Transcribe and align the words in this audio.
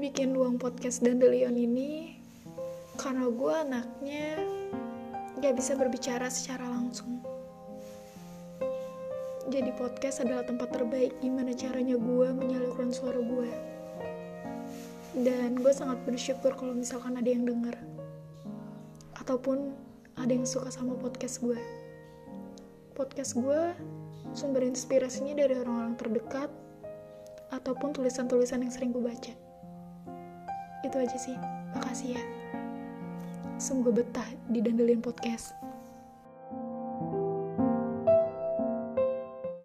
bikin 0.00 0.32
uang 0.32 0.56
podcast 0.56 1.04
Dandelion 1.04 1.52
ini 1.60 2.16
karena 2.96 3.28
gue 3.28 3.52
anaknya 3.52 4.40
gak 5.44 5.60
bisa 5.60 5.76
berbicara 5.76 6.24
secara 6.32 6.64
langsung. 6.72 7.20
Jadi 9.52 9.68
podcast 9.76 10.24
adalah 10.24 10.48
tempat 10.48 10.72
terbaik 10.72 11.20
gimana 11.20 11.52
caranya 11.52 12.00
gue 12.00 12.28
menyalurkan 12.32 12.88
suara 12.88 13.20
gue. 13.20 13.52
Dan 15.20 15.60
gue 15.60 15.68
sangat 15.68 16.00
bersyukur 16.08 16.56
kalau 16.56 16.72
misalkan 16.72 17.20
ada 17.20 17.28
yang 17.28 17.44
denger. 17.44 17.76
Ataupun 19.20 19.76
ada 20.16 20.32
yang 20.32 20.48
suka 20.48 20.72
sama 20.72 20.96
podcast 20.96 21.44
gue. 21.44 21.60
Podcast 22.96 23.36
gue 23.36 23.76
sumber 24.32 24.64
inspirasinya 24.64 25.36
dari 25.36 25.60
orang-orang 25.60 25.92
terdekat 26.00 26.48
ataupun 27.52 27.92
tulisan-tulisan 27.92 28.64
yang 28.64 28.72
sering 28.72 28.96
gue 28.96 29.04
baca. 29.04 29.49
Itu 30.84 30.96
aja 30.96 31.16
sih. 31.16 31.36
Makasih 31.76 32.16
ya. 32.16 32.22
Semoga 33.60 34.00
betah 34.00 34.28
di 34.48 34.64
Dandelin 34.64 35.04
Podcast. 35.04 35.52